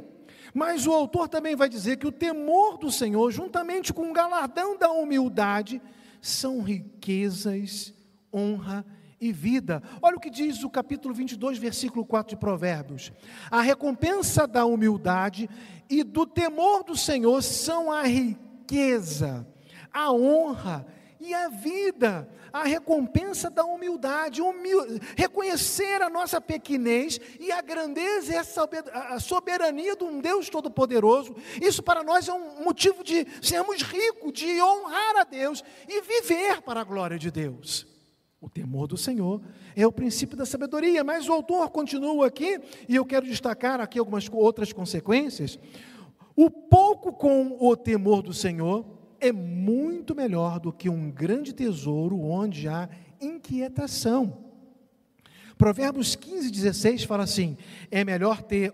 [0.52, 4.76] Mas o autor também vai dizer que o temor do Senhor, juntamente com o galardão
[4.76, 5.80] da humildade,
[6.20, 7.94] são riquezas,
[8.30, 8.84] honra
[9.18, 9.82] e vida.
[10.02, 13.10] Olha o que diz o capítulo 22, versículo 4 de Provérbios:
[13.50, 15.48] A recompensa da humildade
[15.88, 19.48] e do temor do Senhor são a riqueza,
[19.90, 20.86] a honra
[21.18, 24.78] e a vida, a recompensa da humildade, humil...
[25.16, 31.34] reconhecer a nossa pequenez e a grandeza e a soberania de um Deus Todo-Poderoso.
[31.60, 36.62] Isso para nós é um motivo de sermos ricos, de honrar a Deus e viver
[36.62, 37.88] para a glória de Deus.
[38.40, 39.42] O temor do Senhor
[39.74, 43.98] é o princípio da sabedoria, mas o autor continua aqui, e eu quero destacar aqui
[43.98, 45.58] algumas outras consequências.
[46.36, 48.93] O pouco com o temor do Senhor
[49.26, 52.88] é muito melhor do que um grande tesouro onde há
[53.20, 54.44] inquietação.
[55.56, 57.56] Provérbios 15, 16 fala assim:
[57.90, 58.72] é melhor ter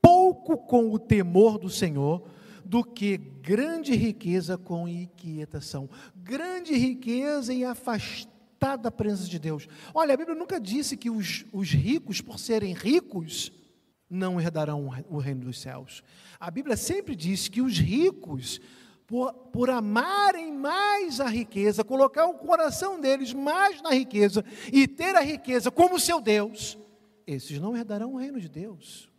[0.00, 2.28] pouco com o temor do Senhor
[2.64, 5.88] do que grande riqueza com inquietação.
[6.16, 9.68] Grande riqueza e afastada da presença de Deus.
[9.94, 13.52] Olha, a Bíblia nunca disse que os, os ricos, por serem ricos,
[14.10, 16.02] não herdarão o reino dos céus.
[16.40, 18.60] A Bíblia sempre diz que os ricos,
[19.08, 25.16] por, por amarem mais a riqueza, colocar o coração deles mais na riqueza e ter
[25.16, 26.78] a riqueza como seu Deus,
[27.26, 29.10] esses não herdarão o reino de Deus.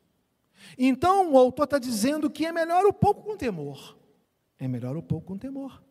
[0.77, 3.97] Então o autor está dizendo que é melhor o pouco com temor.
[4.59, 5.81] É melhor o pouco com temor.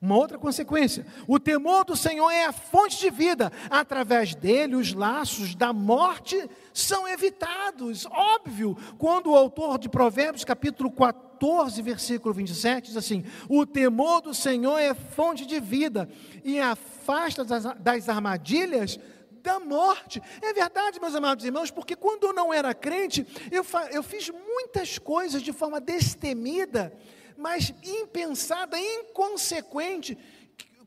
[0.00, 3.52] Uma outra consequência: o temor do Senhor é a fonte de vida.
[3.70, 8.06] Através dele, os laços da morte são evitados.
[8.06, 14.34] Óbvio, quando o autor de Provérbios, capítulo 14, versículo 27, diz assim: O temor do
[14.34, 16.08] Senhor é fonte de vida
[16.44, 18.98] e afasta das, armadilhas
[19.42, 20.22] da morte.
[20.40, 24.98] É verdade, meus amados irmãos, porque quando eu não era crente, eu, eu fiz muitas
[24.98, 26.92] coisas de forma destemida
[27.36, 30.16] mas impensada, inconsequente,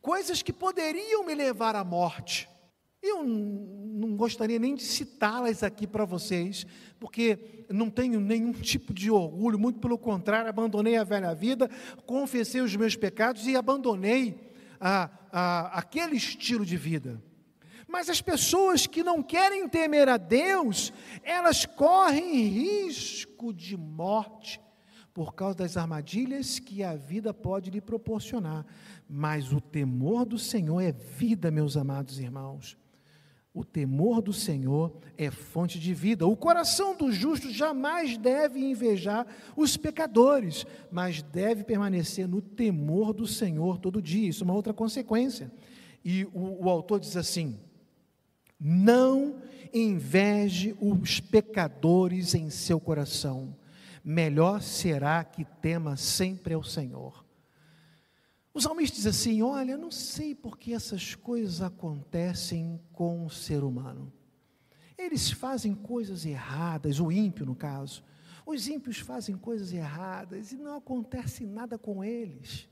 [0.02, 2.50] coisas que poderiam me levar à morte.
[3.02, 6.66] Eu não gostaria nem de citá-las aqui para vocês,
[7.00, 11.70] porque não tenho nenhum tipo de orgulho, muito pelo contrário, abandonei a velha vida,
[12.06, 17.22] confessei os meus pecados e abandonei a, a, aquele estilo de vida.
[17.88, 20.92] Mas as pessoas que não querem temer a Deus,
[21.24, 24.60] elas correm risco de morte
[25.18, 28.64] por causa das armadilhas que a vida pode lhe proporcionar.
[29.10, 32.78] Mas o temor do Senhor é vida, meus amados irmãos.
[33.52, 36.28] O temor do Senhor é fonte de vida.
[36.28, 39.26] O coração do justo jamais deve invejar
[39.56, 44.30] os pecadores, mas deve permanecer no temor do Senhor todo dia.
[44.30, 45.52] Isso é uma outra consequência.
[46.06, 47.60] E o, o autor diz assim:
[48.60, 49.42] não
[49.74, 53.56] inveje os pecadores em seu coração
[54.08, 57.26] melhor será que tema sempre ao Senhor.
[58.54, 63.66] O salmista diz assim: Olha, não sei por que essas coisas acontecem com o ser
[63.66, 64.14] humano.
[64.98, 68.02] Eles fazem coisas erradas, o ímpio no caso.
[68.46, 72.70] Os ímpios fazem coisas erradas e não acontece nada com eles.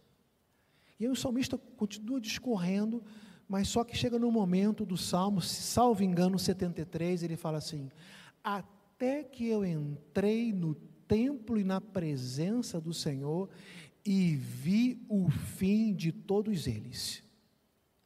[0.98, 3.04] E aí o salmista continua discorrendo,
[3.46, 7.92] mas só que chega no momento do salmo, salvo engano 73, ele fala assim:
[8.42, 10.74] Até que eu entrei no
[11.08, 13.50] templo e na presença do Senhor
[14.06, 17.24] e vi o fim de todos eles,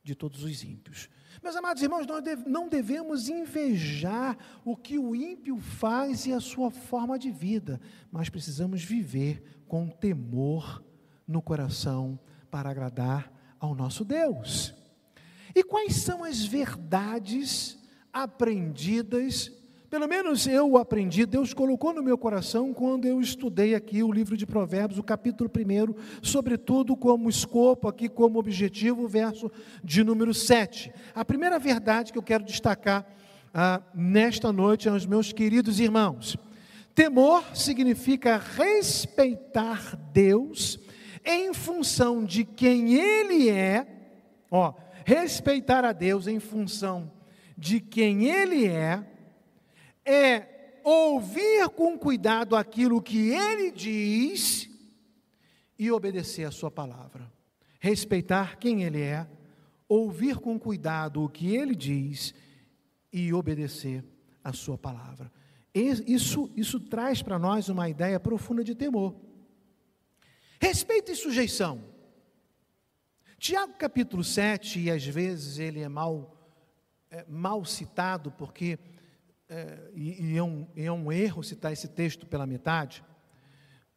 [0.03, 1.09] de todos os ímpios.
[1.43, 6.71] Meus amados irmãos, nós não devemos invejar o que o ímpio faz e a sua
[6.71, 7.79] forma de vida,
[8.11, 10.83] mas precisamos viver com temor
[11.27, 14.73] no coração para agradar ao nosso Deus.
[15.55, 17.77] E quais são as verdades
[18.11, 19.51] aprendidas
[19.89, 24.37] pelo menos eu aprendi, Deus colocou no meu coração quando eu estudei aqui o livro
[24.37, 29.51] de Provérbios, o capítulo 1, sobretudo como escopo, aqui como objetivo, o verso
[29.83, 30.93] de número 7.
[31.15, 33.03] A primeira verdade que eu quero destacar
[33.51, 36.37] ah, nesta noite aos meus queridos irmãos:
[36.93, 40.79] temor significa respeitar Deus
[41.25, 43.87] em função de quem Ele é,
[44.51, 44.71] ó,
[45.03, 47.11] respeitar a Deus em função
[47.57, 49.03] de quem Ele é
[50.09, 54.69] é ouvir com cuidado aquilo que ele diz
[55.77, 57.31] e obedecer a sua palavra.
[57.79, 59.27] Respeitar quem ele é,
[59.87, 62.33] ouvir com cuidado o que ele diz
[63.13, 64.03] e obedecer
[64.43, 65.31] a sua palavra.
[65.73, 69.15] Isso, isso traz para nós uma ideia profunda de temor.
[70.59, 71.83] Respeito e sujeição.
[73.37, 76.35] Tiago capítulo 7, e às vezes ele é mal,
[77.09, 78.77] é, mal citado, porque
[79.49, 83.03] é, e, e, é um, é um erro citar esse texto pela metade,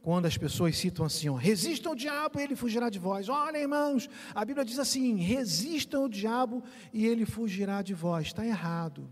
[0.01, 3.29] quando as pessoas citam assim, ó, resistam ao diabo e ele fugirá de vós.
[3.29, 8.29] Olha, irmãos, a Bíblia diz assim: resistam ao diabo e ele fugirá de vós.
[8.29, 9.09] Está errado.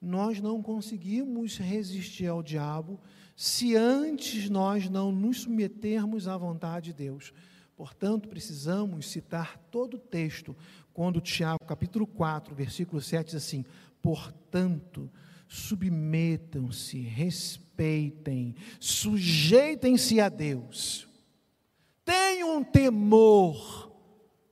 [0.00, 2.98] Nós não conseguimos resistir ao diabo
[3.36, 7.32] se antes nós não nos submetermos à vontade de Deus.
[7.76, 10.56] Portanto, precisamos citar todo o texto,
[10.92, 13.64] quando Tiago, capítulo 4, versículo 7, diz assim:
[14.02, 15.08] Portanto,
[15.50, 21.08] submetam-se, respeitem, sujeitem-se a Deus.
[22.04, 23.90] Tenham temor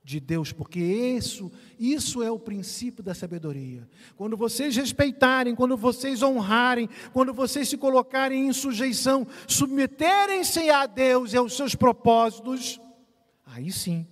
[0.03, 3.87] de Deus, porque isso, isso é o princípio da sabedoria.
[4.17, 11.31] Quando vocês respeitarem, quando vocês honrarem, quando vocês se colocarem em sujeição, submeterem-se a Deus
[11.31, 12.77] e aos seus propósitos,
[13.45, 14.05] aí sim,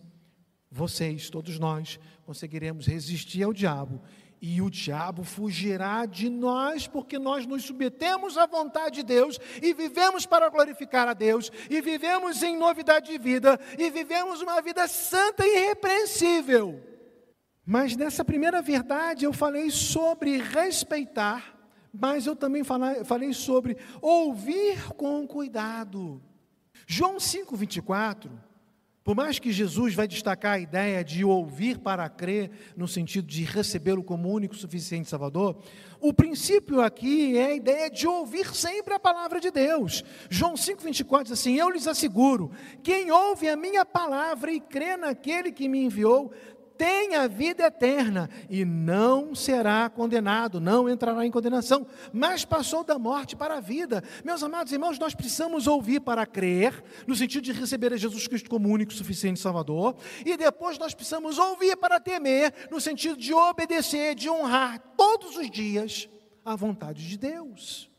[0.71, 4.01] vocês, todos nós, conseguiremos resistir ao diabo
[4.41, 9.73] e o diabo fugirá de nós, porque nós nos submetemos à vontade de Deus e
[9.73, 14.87] vivemos para glorificar a Deus, e vivemos em novidade de vida, e vivemos uma vida
[14.87, 16.83] santa e irrepreensível.
[17.65, 21.57] Mas nessa primeira verdade eu falei sobre respeitar,
[21.91, 26.21] mas eu também falei sobre ouvir com cuidado.
[26.85, 28.29] João 5,24
[29.07, 33.45] por mais que Jesus vai destacar a ideia de ouvir para crer, no sentido de
[33.45, 35.55] recebê-lo como único, suficiente Salvador,
[36.01, 40.03] o princípio aqui é a ideia de ouvir sempre a palavra de Deus.
[40.29, 42.51] João 5,24 diz assim: Eu lhes asseguro,
[42.83, 46.33] quem ouve a minha palavra e crê naquele que me enviou,
[46.77, 52.99] tem a vida eterna e não será condenado, não entrará em condenação, mas passou da
[52.99, 54.03] morte para a vida.
[54.23, 58.49] Meus amados irmãos, nós precisamos ouvir para crer, no sentido de receber a Jesus Cristo
[58.49, 64.15] como único suficiente Salvador, e depois nós precisamos ouvir para temer, no sentido de obedecer,
[64.15, 66.07] de honrar todos os dias
[66.45, 67.89] a vontade de Deus.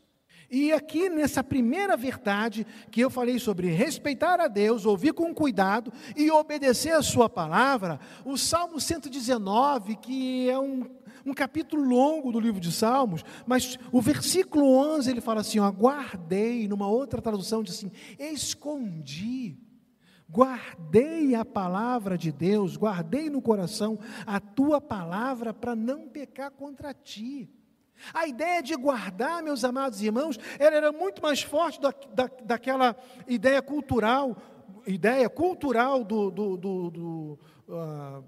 [0.49, 5.93] E aqui nessa primeira verdade que eu falei sobre respeitar a Deus, ouvir com cuidado
[6.15, 10.89] e obedecer a Sua palavra, o Salmo 119, que é um,
[11.23, 16.67] um capítulo longo do livro de Salmos, mas o versículo 11 ele fala assim: guardei,
[16.67, 19.57] numa outra tradução diz assim: escondi.
[20.31, 23.97] Guardei a palavra de Deus, guardei no coração
[24.27, 27.49] a tua palavra para não pecar contra ti.
[28.13, 32.95] A ideia de guardar, meus amados irmãos, ela era muito mais forte da, da, daquela
[33.27, 34.35] ideia cultural,
[34.87, 38.23] ideia cultural do, do, do, do, uh,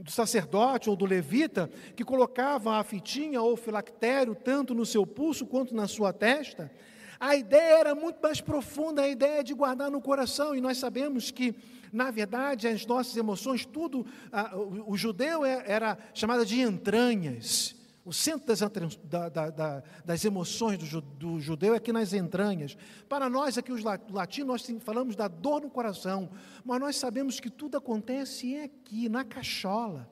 [0.00, 5.46] do, sacerdote ou do levita, que colocava a fitinha ou filactério tanto no seu pulso
[5.46, 6.70] quanto na sua testa.
[7.18, 11.30] A ideia era muito mais profunda, a ideia de guardar no coração, e nós sabemos
[11.30, 11.54] que,
[11.92, 17.80] na verdade, as nossas emoções, tudo, uh, o, o judeu é, era chamado de entranhas.
[18.04, 18.60] O centro das,
[19.04, 22.76] da, da, da, das emoções do, do, judeu é aqui nas entranhas.
[23.08, 26.28] Para nós, aqui os latinos, nós falamos da dor no coração,
[26.64, 30.10] mas nós sabemos que tudo acontece é aqui, na cachola,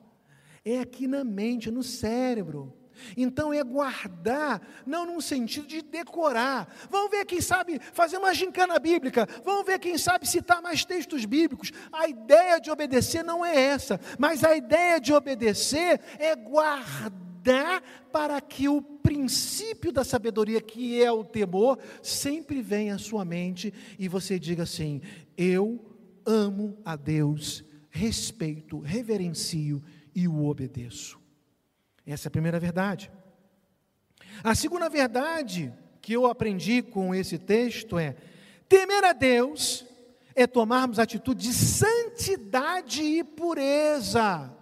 [0.63, 2.73] é aqui na mente, no cérebro.
[3.17, 6.73] Então é guardar, não num sentido de decorar.
[6.89, 9.27] Vamos ver quem sabe fazer uma gincana bíblica.
[9.43, 11.71] Vamos ver quem sabe citar mais textos bíblicos.
[11.91, 17.81] A ideia de obedecer não é essa, mas a ideia de obedecer é guardar dá
[18.11, 23.73] para que o princípio da sabedoria, que é o temor, sempre venha à sua mente
[23.97, 25.01] e você diga assim:
[25.35, 25.83] Eu
[26.25, 29.83] amo a Deus, respeito, reverencio
[30.13, 31.19] e o obedeço.
[32.05, 33.11] Essa é a primeira verdade.
[34.43, 38.15] A segunda verdade que eu aprendi com esse texto é:
[38.67, 39.85] temer a Deus
[40.35, 44.60] é tomarmos atitude de santidade e pureza.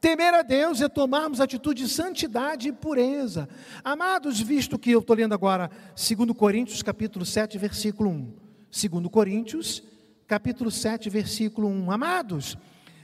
[0.00, 3.46] Temer a Deus é tomarmos atitude de santidade e pureza.
[3.84, 8.34] Amados, visto que eu estou lendo agora 2 Coríntios capítulo 7, versículo 1.
[8.70, 9.82] 2 Coríntios,
[10.26, 11.90] capítulo 7, versículo 1.
[11.90, 12.56] Amados,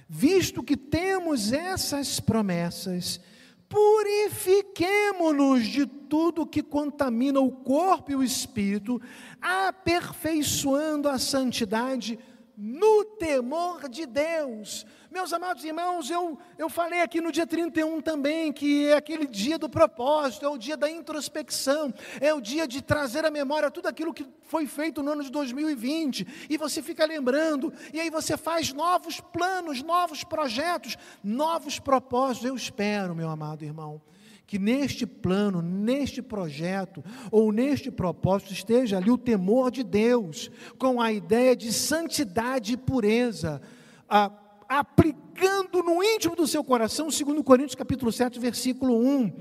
[0.09, 3.21] visto que temos essas promessas,
[3.69, 8.99] purifiquemo-nos de tudo que contamina o corpo e o espírito,
[9.43, 12.19] aperfeiçoando a santidade
[12.57, 14.87] no temor de Deus.
[15.11, 19.59] Meus amados irmãos, eu, eu falei aqui no dia 31 também que é aquele dia
[19.59, 23.89] do propósito, é o dia da introspecção, é o dia de trazer à memória tudo
[23.89, 28.37] aquilo que foi feito no ano de 2020, e você fica lembrando, e aí você
[28.37, 32.49] faz novos planos, novos projetos, novos propósitos.
[32.49, 34.01] Eu espero, meu amado irmão,
[34.47, 41.01] que neste plano, neste projeto ou neste propósito esteja ali o temor de Deus, com
[41.01, 43.61] a ideia de santidade e pureza.
[44.09, 44.31] A,
[44.69, 49.33] aplicando no íntimo do seu coração, segundo Coríntios capítulo 7, versículo 1,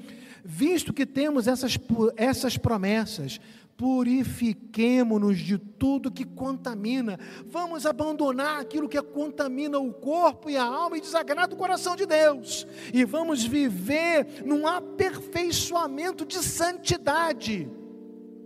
[0.44, 1.78] visto que temos essas,
[2.16, 3.40] essas promessas,
[3.78, 10.98] purifiquemo-nos de tudo que contamina, vamos abandonar aquilo que contamina o corpo e a alma
[10.98, 17.70] e desagrada o coração de Deus, e vamos viver num aperfeiçoamento de santidade,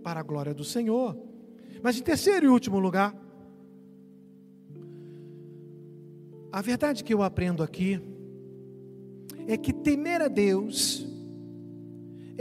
[0.02, 1.16] para a glória do Senhor.
[1.82, 3.14] Mas em terceiro e último lugar,
[6.52, 8.00] A verdade que eu aprendo aqui
[9.46, 11.06] é que temer a Deus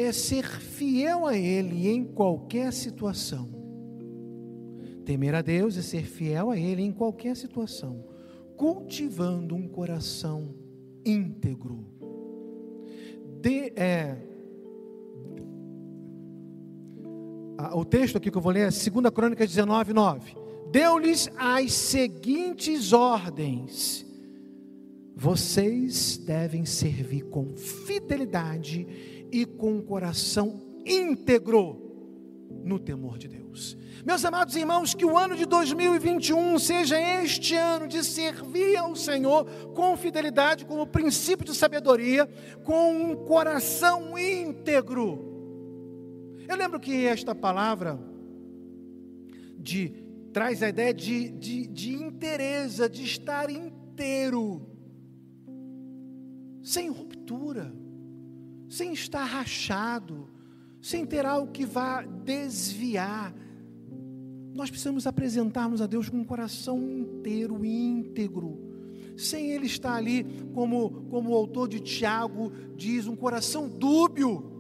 [0.02, 3.50] é ser fiel a Ele em qualquer situação.
[5.06, 8.06] Temer a Deus é ser fiel a Ele em qualquer situação,
[8.56, 10.54] cultivando um coração
[11.06, 11.86] íntegro.
[13.42, 14.18] De, é,
[17.74, 20.40] o texto aqui que eu vou ler é 2 Crônicas 19, 9
[20.72, 24.06] deu-lhes as seguintes ordens:
[25.16, 28.88] vocês devem servir com fidelidade
[29.32, 31.90] e com coração íntegro
[32.64, 33.78] no temor de Deus.
[34.06, 39.46] Meus amados irmãos, que o ano de 2021 seja este ano de servir ao Senhor
[39.74, 42.28] com fidelidade, como princípio de sabedoria,
[42.64, 45.26] com um coração íntegro
[46.48, 48.00] Eu lembro que esta palavra
[49.58, 49.94] de
[50.32, 54.66] traz a ideia de, de, de inteireza, de estar inteiro,
[56.64, 57.74] sem ruptura,
[58.70, 60.30] sem estar rachado,
[60.82, 63.34] sem ter algo que vá desviar.
[64.54, 68.60] Nós precisamos apresentarmos a Deus com um coração inteiro, íntegro,
[69.18, 74.52] sem ele estar ali, como, como o autor de Tiago diz, um coração dúbio,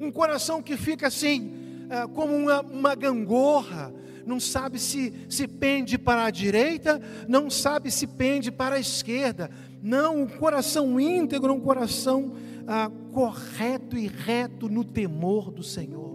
[0.00, 1.52] um coração que fica assim,
[1.90, 3.92] é, como uma, uma gangorra,
[4.24, 9.50] não sabe se, se pende para a direita, não sabe se pende para a esquerda.
[9.82, 12.32] Não, um coração íntegro, um coração
[12.66, 16.10] ah, correto e reto no temor do Senhor.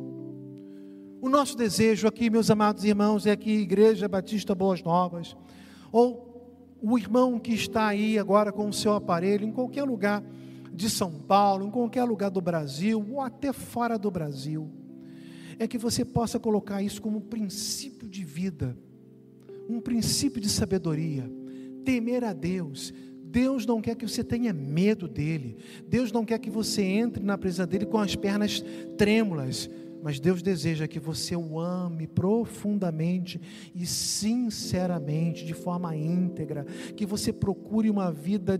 [1.21, 5.35] O nosso desejo aqui, meus amados irmãos, é que Igreja Batista Boas Novas,
[5.91, 6.25] ou
[6.81, 10.23] o irmão que está aí agora com o seu aparelho, em qualquer lugar
[10.71, 14.69] de São Paulo, em qualquer lugar do Brasil, ou até fora do Brasil,
[15.57, 18.77] é que você possa colocar isso como princípio de vida,
[19.67, 21.27] um princípio de sabedoria,
[21.83, 22.93] temer a Deus.
[23.35, 25.57] Deus não quer que você tenha medo dele,
[25.89, 28.63] Deus não quer que você entre na presença dele com as pernas
[28.97, 29.69] trêmulas,
[30.01, 33.41] mas Deus deseja que você o ame profundamente
[33.75, 36.65] e sinceramente, de forma íntegra,
[36.95, 38.57] que você procure uma vida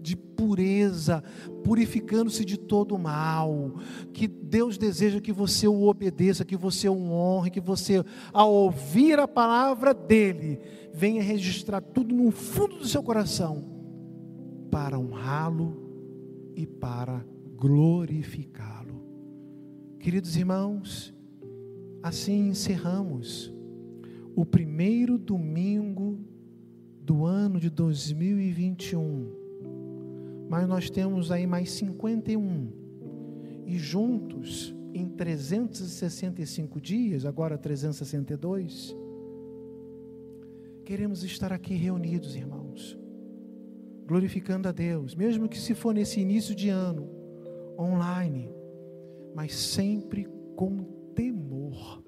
[0.00, 1.22] de pureza,
[1.62, 3.74] purificando-se de todo mal.
[4.14, 8.02] Que Deus deseja que você o obedeça, que você o honre, que você,
[8.32, 10.60] ao ouvir a palavra dele,
[10.94, 13.73] venha registrar tudo no fundo do seu coração
[14.74, 15.76] para honrá-lo
[16.56, 17.24] e para
[17.56, 19.00] glorificá-lo.
[20.00, 21.14] Queridos irmãos,
[22.02, 23.54] assim encerramos
[24.34, 26.18] o primeiro domingo
[27.00, 29.44] do ano de 2021
[30.48, 32.68] mas nós temos aí mais 51.
[33.66, 38.94] E juntos, em 365 dias, agora 362,
[40.84, 42.63] queremos estar aqui reunidos, irmãos,
[44.06, 47.08] glorificando a Deus, mesmo que se for nesse início de ano,
[47.78, 48.50] online,
[49.34, 50.84] mas sempre com
[51.14, 52.02] temor,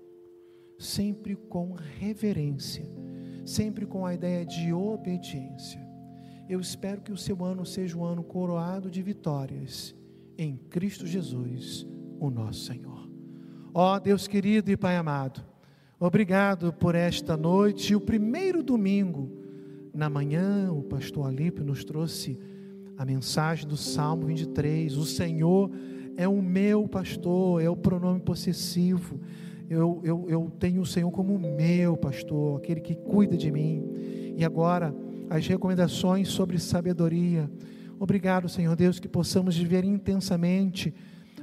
[0.78, 2.86] sempre com reverência,
[3.44, 5.84] sempre com a ideia de obediência.
[6.49, 9.94] Eu espero que o seu ano seja um ano coroado de vitórias
[10.38, 11.86] em Cristo Jesus,
[12.20, 13.11] o nosso Senhor.
[13.74, 15.44] Ó oh, Deus querido e Pai amado,
[15.99, 19.45] obrigado por esta noite o primeiro domingo.
[19.97, 22.38] Na manhã, o pastor Alípio nos trouxe
[22.99, 24.94] a mensagem do Salmo 23.
[24.94, 25.70] O Senhor
[26.18, 29.18] é o meu pastor, é o pronome possessivo.
[29.70, 34.34] Eu, eu, eu tenho o Senhor como meu pastor, aquele que cuida de mim.
[34.36, 34.94] E agora,
[35.30, 37.51] as recomendações sobre sabedoria.
[37.99, 40.92] Obrigado, Senhor Deus, que possamos viver intensamente,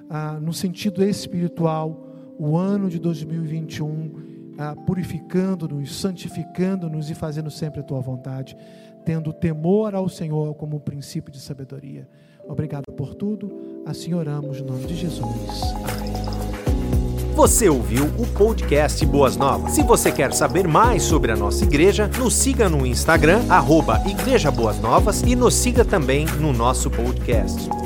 [0.07, 7.83] ah, no sentido espiritual, o ano de 2021, ah, purificando-nos, santificando-nos e fazendo sempre a
[7.83, 8.55] tua vontade,
[9.05, 12.07] tendo temor ao Senhor como princípio de sabedoria.
[12.47, 15.61] Obrigado por tudo, assim oramos no nome de Jesus.
[15.75, 16.13] Amém.
[17.35, 19.71] Você ouviu o podcast Boas Novas.
[19.71, 24.51] Se você quer saber mais sobre a nossa igreja, nos siga no Instagram, arroba Igreja
[24.51, 27.82] Boas Novas e nos siga também no nosso podcast.